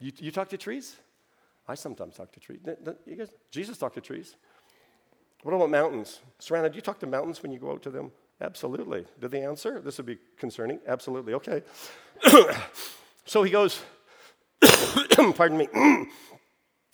[0.00, 0.96] You, you talk to trees?
[1.68, 2.60] I sometimes talk to trees.
[3.04, 4.36] You guys, Jesus talked to trees.
[5.42, 6.20] What about mountains?
[6.38, 8.10] Savannah, do you talk to mountains when you go out to them?
[8.40, 9.04] Absolutely.
[9.20, 9.80] Did they answer?
[9.80, 10.78] This would be concerning.
[10.86, 11.34] Absolutely.
[11.34, 11.62] Okay.
[13.24, 13.82] so he goes,
[15.34, 15.68] pardon me,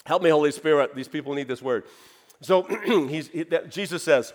[0.06, 0.94] help me, Holy Spirit.
[0.94, 1.84] These people need this word.
[2.40, 2.62] So
[3.08, 4.32] he's, he, that, Jesus says,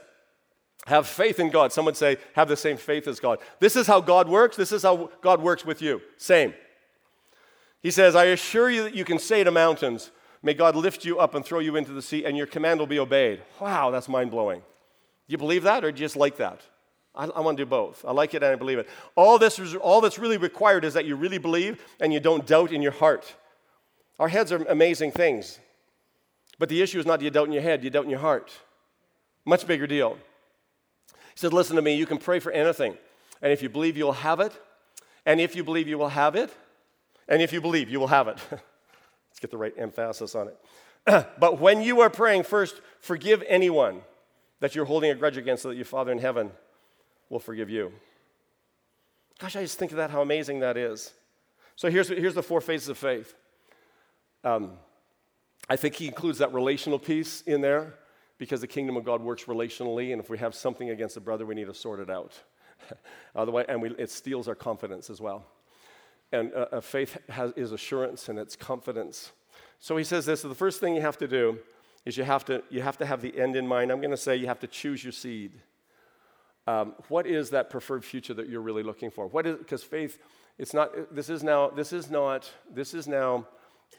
[0.86, 1.74] have faith in God.
[1.74, 3.40] Some would say, have the same faith as God.
[3.60, 4.56] This is how God works.
[4.56, 6.02] This is how God works with you.
[6.18, 6.54] Same.
[7.82, 11.20] He says, I assure you that you can say to mountains, May God lift you
[11.20, 13.42] up and throw you into the sea, and your command will be obeyed.
[13.60, 14.60] Wow, that's mind blowing.
[14.60, 16.62] Do you believe that, or do you just like that?
[17.16, 18.04] I, I want to do both.
[18.08, 18.88] I like it and I believe it.
[19.16, 22.72] All, this, all that's really required is that you really believe and you don't doubt
[22.72, 23.36] in your heart.
[24.20, 25.60] Our heads are amazing things.
[26.58, 28.20] But the issue is not do you doubt in your head, you doubt in your
[28.20, 28.52] heart.
[29.46, 30.18] Much bigger deal.
[31.08, 32.98] He said, Listen to me, you can pray for anything.
[33.42, 34.52] And if you believe, you'll have it.
[35.26, 36.54] And if you believe, you will have it.
[37.28, 38.38] And if you believe, you will have it.
[38.52, 40.58] Let's get the right emphasis on it.
[41.40, 44.02] but when you are praying, first forgive anyone
[44.60, 46.52] that you're holding a grudge against so that your Father in heaven
[47.30, 47.92] will forgive you.
[49.40, 51.14] Gosh, I just think of that, how amazing that is.
[51.76, 53.34] So here's, here's the four phases of faith.
[54.44, 54.74] Um,
[55.70, 57.96] I think he includes that relational piece in there
[58.38, 61.46] because the kingdom of God works relationally, and if we have something against a brother,
[61.46, 62.34] we need to sort it out.
[63.36, 65.46] Otherwise, and we, it steals our confidence as well.
[66.32, 69.32] And uh, faith has, is assurance and it's confidence.
[69.80, 71.58] So he says this so the first thing you have to do
[72.06, 73.92] is you have to, you have to have the end in mind.
[73.92, 75.54] I'm going to say you have to choose your seed.
[76.70, 79.26] Um, what is that preferred future that you're really looking for?
[79.26, 80.20] What is because faith?
[80.60, 81.16] It's not.
[81.16, 81.72] This is now.
[81.72, 82.48] This is not.
[82.72, 83.48] This is now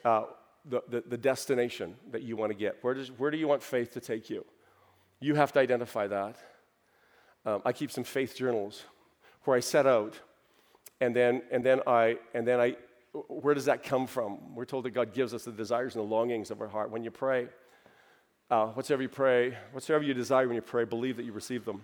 [0.05, 0.27] uh,
[0.65, 2.79] the, the, the destination that you want to get.
[2.83, 4.45] Where does where do you want faith to take you?
[5.19, 6.37] You have to identify that.
[7.45, 8.85] Um, I keep some faith journals
[9.47, 10.15] where I set out,
[11.01, 12.77] and then and then I and then I.
[13.27, 14.55] Where does that come from?
[14.55, 16.93] We're told that God gives us the desires and the longings of our heart.
[16.93, 17.49] When you pray,
[18.49, 21.83] uh, whatsoever you pray, whatsoever you desire when you pray, believe that you receive them.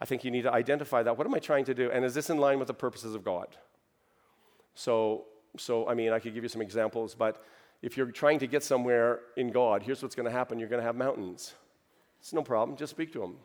[0.00, 1.16] I think you need to identify that.
[1.16, 1.90] What am I trying to do?
[1.90, 3.48] And is this in line with the purposes of God?
[4.74, 5.24] So,
[5.56, 7.42] so I mean, I could give you some examples, but
[7.82, 10.80] if you're trying to get somewhere in God, here's what's going to happen you're going
[10.80, 11.54] to have mountains.
[12.20, 12.76] It's no problem.
[12.76, 13.36] Just speak to them.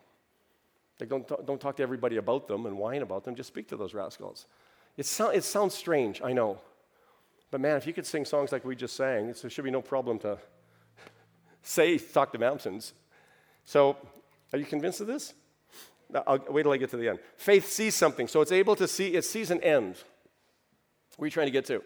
[1.00, 3.36] Like, don't, talk, don't talk to everybody about them and whine about them.
[3.36, 4.46] Just speak to those rascals.
[4.96, 6.60] It, so, it sounds strange, I know.
[7.52, 9.82] But man, if you could sing songs like we just sang, there should be no
[9.82, 10.38] problem to
[11.64, 12.94] say, talk to mountains.
[13.66, 13.98] So,
[14.52, 15.34] are you convinced of this?
[16.28, 17.20] I'll wait till I get to the end.
[17.38, 19.96] Faith sees something, so it's able to see, it sees an end.
[21.18, 21.82] Where are you trying to get to?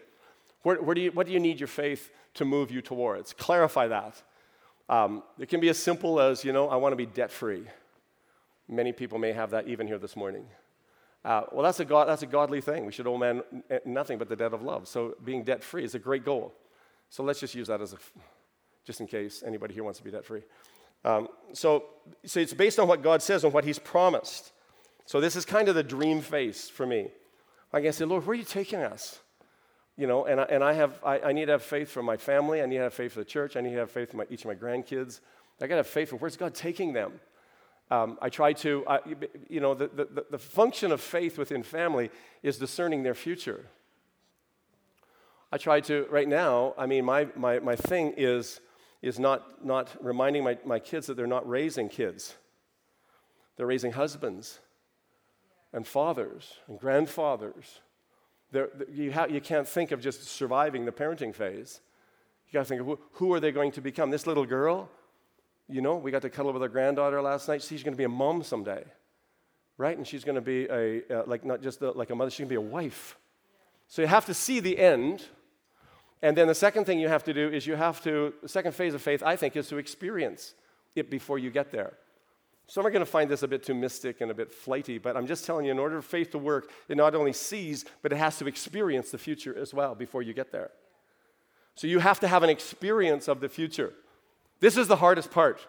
[0.62, 3.32] Where, where do you, what do you need your faith to move you towards?
[3.32, 4.22] Clarify that.
[4.88, 7.64] Um, it can be as simple as, you know, I want to be debt free.
[8.68, 10.46] Many people may have that even here this morning.
[11.24, 12.86] Uh, well, that's a, God, that's a godly thing.
[12.86, 13.42] We should owe man
[13.84, 14.88] nothing but the debt of love.
[14.88, 16.54] So being debt free is a great goal.
[17.10, 17.98] So let's just use that as a,
[18.84, 20.42] just in case anybody here wants to be debt free.
[21.04, 21.84] Um, so,
[22.24, 24.52] so it's based on what God says and what He's promised.
[25.06, 27.08] So this is kind of the dream face for me.
[27.72, 29.20] I can say, Lord, where are you taking us?
[29.96, 32.16] You know, and I, and I have I, I need to have faith for my
[32.16, 32.62] family.
[32.62, 33.56] I need to have faith for the church.
[33.56, 35.20] I need to have faith for my, each of my grandkids.
[35.60, 37.20] I got to have faith for where's God taking them.
[37.90, 39.00] Um, I try to, I,
[39.48, 42.10] you know, the, the, the function of faith within family
[42.42, 43.64] is discerning their future.
[45.50, 48.60] I try to, right now, I mean, my, my, my thing is
[49.02, 52.34] is not, not reminding my, my kids that they're not raising kids.
[53.56, 54.60] They're raising husbands
[55.72, 57.80] and fathers and grandfathers.
[58.92, 61.80] You, ha- you can't think of just surviving the parenting phase.
[62.46, 64.10] You got to think of who, who are they going to become?
[64.10, 64.88] This little girl,
[65.68, 67.62] you know, we got to cuddle with our granddaughter last night.
[67.62, 68.84] She's going to be a mom someday,
[69.76, 69.96] right?
[69.96, 72.38] And she's going to be a, uh, like, not just a, like a mother, she's
[72.38, 73.18] going to be a wife.
[73.86, 75.24] So you have to see the end
[76.22, 78.72] and then the second thing you have to do is you have to, the second
[78.72, 80.54] phase of faith, I think, is to experience
[80.96, 81.94] it before you get there.
[82.66, 85.16] Some are going to find this a bit too mystic and a bit flighty, but
[85.16, 88.12] I'm just telling you, in order for faith to work, it not only sees, but
[88.12, 90.70] it has to experience the future as well before you get there.
[91.76, 93.94] So you have to have an experience of the future.
[94.60, 95.66] This is the hardest part.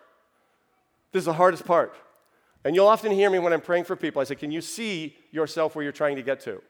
[1.12, 1.96] This is the hardest part.
[2.66, 4.20] And you'll often hear me when I'm praying for people.
[4.20, 6.62] I say, Can you see yourself where you're trying to get to?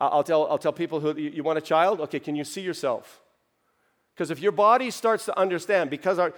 [0.00, 2.00] I'll tell, I'll tell people who you want a child?
[2.00, 3.20] Okay, can you see yourself?
[4.14, 6.32] Because if your body starts to understand, because our,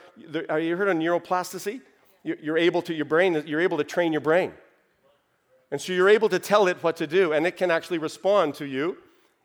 [0.49, 1.81] are you heard of neuroplasticity?
[2.23, 4.53] You're able to, your brain, you're able to train your brain.
[5.71, 8.55] And so you're able to tell it what to do, and it can actually respond
[8.57, 8.99] to you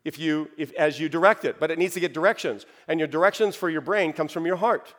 [0.03, 1.59] if you, if, as you direct it.
[1.59, 2.65] But it needs to get directions.
[2.87, 4.93] And your directions for your brain comes from your heart.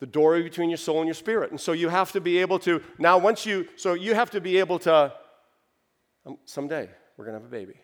[0.00, 1.50] The doorway between your soul and your spirit.
[1.50, 4.40] And so you have to be able to, now once you, so you have to
[4.40, 5.12] be able to,
[6.26, 7.74] um, someday we're going to have a baby.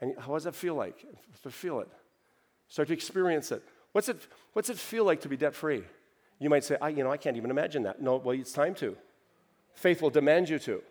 [0.00, 1.04] And how does that feel like?
[1.42, 1.88] To feel it.
[2.68, 3.62] Start to experience it.
[3.92, 4.18] What's it,
[4.52, 5.82] what's it feel like to be debt free?
[6.38, 8.00] You might say, I, you know, I can't even imagine that.
[8.00, 8.96] No, well, it's time to.
[9.74, 10.82] Faith will demand you to.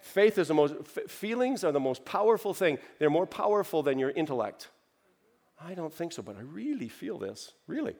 [0.00, 2.78] Faith is the most, f- feelings are the most powerful thing.
[2.98, 4.68] They're more powerful than your intellect.
[5.60, 7.52] I don't think so, but I really feel this.
[7.66, 7.94] Really.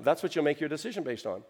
[0.00, 1.42] That's what you'll make your decision based on.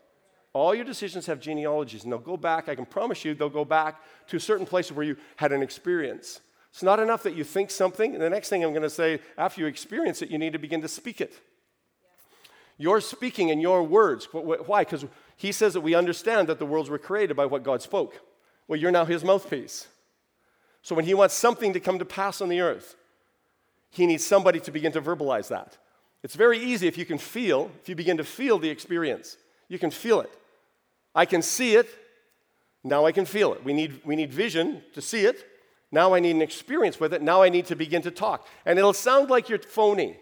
[0.53, 3.65] All your decisions have genealogies, and they'll go back, I can promise you, they'll go
[3.65, 6.41] back to certain places where you had an experience.
[6.77, 9.21] It's not enough that you think something, and the next thing I'm going to say,
[9.39, 11.33] after you experience it, you need to begin to speak it.
[12.77, 14.29] Your speaking and your words.
[14.31, 14.85] Why?
[14.85, 15.07] Because
[15.39, 18.21] he says that we understand that the worlds were created by what God spoke.
[18.69, 19.89] Well, you're now his mouthpiece.
[20.83, 22.95] So when he wants something to come to pass on the earth,
[23.89, 25.79] he needs somebody to begin to verbalize that.
[26.23, 29.39] It's very easy if you can feel, if you begin to feel the experience.
[29.69, 30.31] You can feel it.
[31.15, 31.89] I can see it,
[32.85, 33.65] now I can feel it.
[33.65, 35.43] We need, we need vision to see it.
[35.97, 37.23] Now I need an experience with it.
[37.23, 38.47] Now I need to begin to talk.
[38.67, 40.19] And it'll sound like you're phony.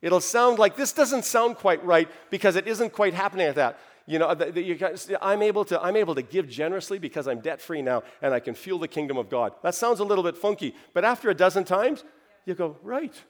[0.00, 3.80] It'll sound like this doesn't sound quite right because it isn't quite happening like that.
[4.06, 7.40] You know, the, the, guys, I'm, able to, I'm able to give generously because I'm
[7.40, 9.54] debt free now and I can feel the kingdom of God.
[9.64, 12.04] That sounds a little bit funky, but after a dozen times,
[12.44, 13.20] you go, right,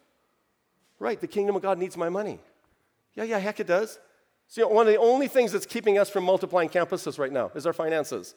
[0.99, 2.39] right, the kingdom of God needs my money.
[3.15, 3.99] Yeah, yeah, heck it does.
[4.47, 7.65] See, one of the only things that's keeping us from multiplying campuses right now is
[7.67, 8.35] our finances.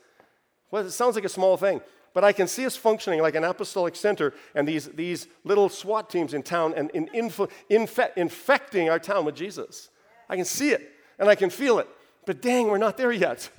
[0.72, 1.82] Well, it sounds like a small thing,
[2.14, 6.10] but I can see us functioning like an apostolic center and these, these little SWAT
[6.10, 9.90] teams in town and in info, infe- infecting our town with Jesus.
[10.30, 11.88] I can see it and I can feel it,
[12.26, 13.50] but dang, we're not there yet.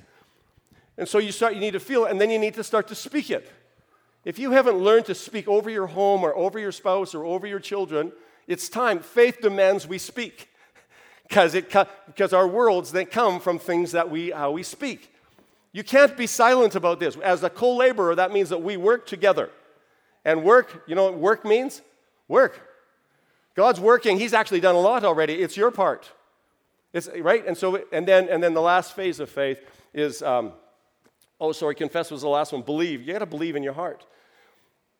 [0.97, 2.87] And so you start, you need to feel it, and then you need to start
[2.89, 3.51] to speak it.
[4.23, 7.47] If you haven't learned to speak over your home or over your spouse or over
[7.47, 8.11] your children,
[8.47, 8.99] it's time.
[8.99, 10.49] Faith demands we speak
[11.27, 15.10] because because our worlds they come from things that we how we speak.
[15.73, 17.15] You can't be silent about this.
[17.17, 19.49] As a co-laborer, that means that we work together.
[20.25, 21.81] And work, you know what work means?
[22.27, 22.67] Work.
[23.55, 24.19] God's working.
[24.19, 25.35] He's actually done a lot already.
[25.35, 26.11] It's your part.
[26.93, 27.45] It's right.
[27.45, 29.59] And so, and then, and then the last phase of faith
[29.93, 30.53] is, um,
[31.39, 32.61] oh, sorry, confess was the last one.
[32.61, 33.01] Believe.
[33.01, 34.05] You got to believe in your heart.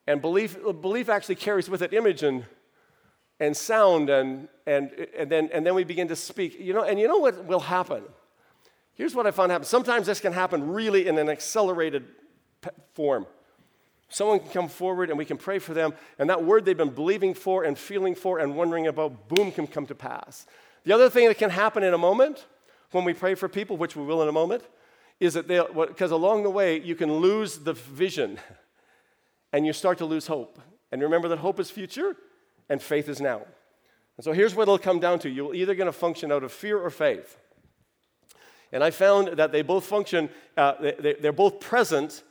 [0.08, 2.46] And belief, belief actually carries with it image and
[3.42, 6.60] and sound and, and, and, then, and then we begin to speak.
[6.60, 8.04] You know, and you know what will happen?
[8.96, 9.66] Here's what I found happen.
[9.66, 12.06] Sometimes this can happen really in an accelerated
[12.94, 13.26] form.
[14.10, 16.90] Someone can come forward and we can pray for them, and that word they've been
[16.90, 20.46] believing for and feeling for and wondering about, boom, can come to pass.
[20.84, 22.46] The other thing that can happen in a moment
[22.92, 24.64] when we pray for people, which we will in a moment,
[25.22, 28.38] is that they, because along the way you can lose the vision
[29.54, 30.60] and you start to lose hope.
[30.92, 32.18] And remember that hope is future
[32.68, 33.44] and faith is now.
[34.18, 36.52] And so here's what it'll come down to you're either going to function out of
[36.52, 37.38] fear or faith.
[38.72, 42.24] And I found that they both function, uh, they, are both present.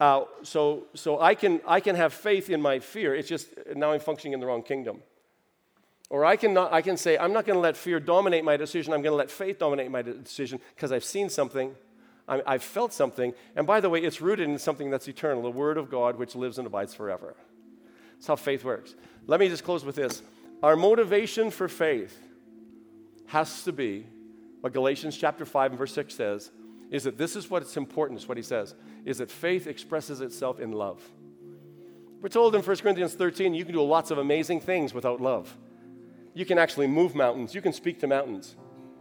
[0.00, 3.14] Uh, so so I, can, I can have faith in my fear.
[3.14, 5.02] It's just now I'm functioning in the wrong kingdom.
[6.10, 8.56] Or I can, not, I can say, I'm not going to let fear dominate my
[8.56, 8.92] decision.
[8.92, 11.74] I'm going to let faith dominate my decision because I've seen something,
[12.26, 13.34] i have felt something.
[13.56, 16.34] And by the way, it's rooted in something that's eternal the Word of God, which
[16.34, 17.34] lives and abides forever.
[18.14, 18.94] That's how faith works.
[19.26, 20.22] Let me just close with this.
[20.62, 22.18] Our motivation for faith
[23.26, 24.06] has to be
[24.60, 26.50] what Galatians chapter 5 and verse 6 says
[26.90, 30.58] is that this is what's important, is what he says, is that faith expresses itself
[30.58, 31.02] in love.
[32.20, 35.54] We're told in 1 Corinthians 13 you can do lots of amazing things without love.
[36.34, 38.56] You can actually move mountains, you can speak to mountains.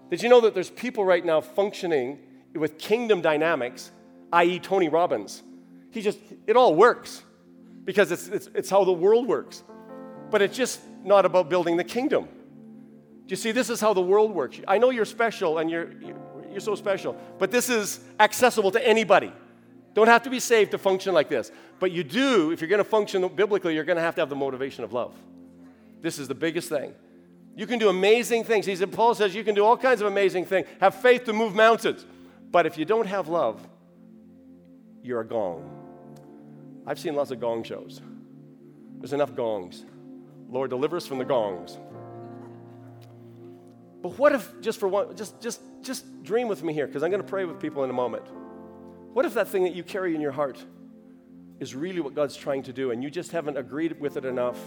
[0.09, 2.19] Did you know that there's people right now functioning
[2.55, 3.91] with kingdom dynamics,
[4.33, 5.43] i.e., Tony Robbins?
[5.91, 7.23] He just, it all works
[7.83, 9.63] because it's, it's, it's how the world works.
[10.29, 12.27] But it's just not about building the kingdom.
[13.27, 14.59] Do you see, this is how the world works.
[14.67, 15.91] I know you're special and you're,
[16.49, 19.33] you're so special, but this is accessible to anybody.
[19.93, 21.51] Don't have to be saved to function like this.
[21.79, 24.29] But you do, if you're going to function biblically, you're going to have to have
[24.29, 25.13] the motivation of love.
[26.01, 26.93] This is the biggest thing.
[27.55, 28.65] You can do amazing things.
[28.65, 30.67] He said, Paul says you can do all kinds of amazing things.
[30.79, 32.05] Have faith to move mountains.
[32.51, 33.67] But if you don't have love,
[35.03, 35.67] you're a gong.
[36.85, 37.99] I've seen lots of gong shows.
[38.99, 39.83] There's enough gongs.
[40.49, 41.77] Lord, deliver us from the gongs.
[44.07, 47.11] But what if, just for one, just, just, just dream with me here, because I'm
[47.11, 48.23] going to pray with people in a moment.
[49.11, 50.57] What if that thing that you carry in your heart
[51.59, 54.57] is really what God's trying to do, and you just haven't agreed with it enough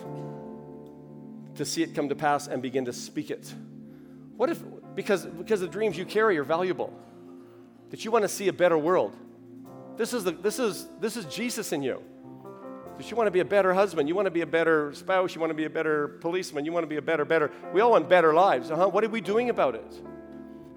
[1.54, 3.50] to see it come to pass and begin to speak it?
[4.36, 4.62] What if,
[4.94, 6.92] because, because the dreams you carry are valuable,
[7.88, 9.16] that you want to see a better world?
[9.96, 12.02] This is, the, this, is, this is Jesus in you.
[13.00, 15.34] That you want to be a better husband, you want to be a better spouse,
[15.34, 17.50] you want to be a better policeman, you want to be a better, better.
[17.72, 18.70] We all want better lives.
[18.70, 18.88] Uh-huh.
[18.88, 20.02] What are we doing about it?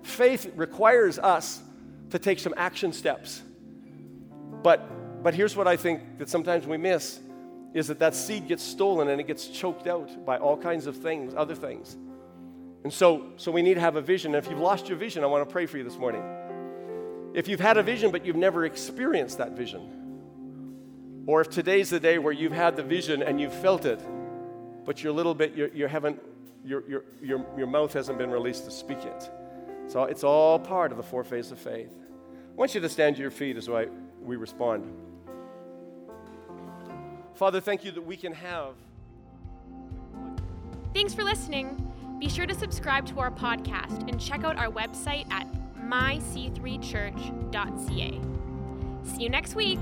[0.04, 1.62] Faith requires us
[2.12, 3.42] to take some action steps.
[4.64, 7.20] But, but here's what I think that sometimes we miss
[7.74, 10.96] is that that seed gets stolen and it gets choked out by all kinds of
[10.96, 11.98] things, other things.
[12.86, 14.34] And so, so we need to have a vision.
[14.34, 16.24] And If you've lost your vision, I want to pray for you this morning.
[17.34, 20.03] If you've had a vision but you've never experienced that vision,
[21.26, 24.00] or if today's the day where you've had the vision and you've felt it,
[24.86, 26.22] but you're a little bit, you're, you haven't,
[26.66, 29.32] your, your, your, your mouth hasn't been released to speak it.
[29.88, 31.92] So it's all part of the four phases of faith.
[31.92, 33.70] I want you to stand to your feet as
[34.22, 34.94] we respond.
[37.36, 38.76] Father, thank you that we can have.
[40.94, 41.92] Thanks for listening.
[42.20, 45.48] Be sure to subscribe to our podcast and check out our website at
[45.78, 48.22] myc3church.ca.
[49.04, 49.80] See you next week.